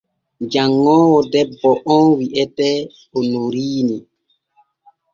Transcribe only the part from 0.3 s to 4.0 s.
Janŋoowo debbo on wi’etee Onoriini.